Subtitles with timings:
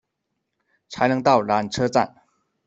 [0.89, 2.23] 才能到缆车站